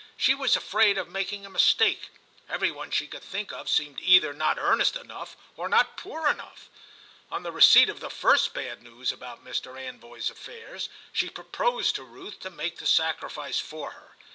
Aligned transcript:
She 0.17 0.33
was 0.33 0.55
afraid 0.55 0.97
of 0.97 1.09
making 1.09 1.45
a 1.45 1.49
mistake; 1.51 2.09
every 2.49 2.71
one 2.71 2.89
she 2.89 3.07
could 3.07 3.21
think 3.21 3.53
of 3.53 3.69
seemed 3.69 3.99
either 3.99 4.33
not 4.33 4.57
earnest 4.57 4.95
enough 4.95 5.37
or 5.55 5.69
not 5.69 5.95
poor 5.95 6.27
enough. 6.27 6.69
On 7.29 7.43
the 7.43 7.51
receipt 7.51 7.87
of 7.87 7.99
the 7.99 8.09
first 8.09 8.51
bad 8.55 8.81
news 8.81 9.11
about 9.11 9.45
Mr. 9.45 9.77
Anvoy's 9.79 10.31
affairs 10.31 10.89
she 11.13 11.29
proposed 11.29 11.93
to 11.97 12.03
Ruth 12.03 12.39
to 12.39 12.49
make 12.49 12.77
the 12.79 12.87
sacrifice 12.87 13.59
for 13.59 13.91
her. 13.91 14.15